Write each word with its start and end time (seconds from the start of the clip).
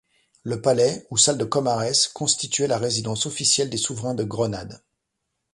Le 0.41 0.59
palais 0.63 1.05
ou 1.11 1.17
salle 1.19 1.37
de 1.37 1.45
Comares 1.45 2.11
constituait 2.15 2.65
la 2.65 2.79
résidence 2.79 3.27
officielle 3.27 3.69
des 3.69 3.77
souverains 3.77 4.15
de 4.15 4.23
Grenade. 4.23 4.81